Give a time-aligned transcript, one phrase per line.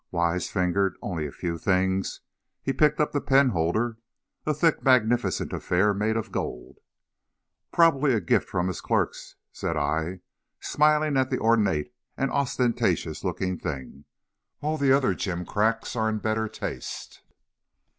[0.09, 2.21] Wise fingered only a few things.
[2.63, 3.99] He picked up the penholder,
[4.47, 6.79] a thick magnificent affair made of gold.
[7.71, 10.21] "Probably a gift from his clerks," said I,
[10.59, 14.05] smiling at the ornate and ostentatious looking thing.
[14.59, 17.21] "All the other gimcracks are in better taste."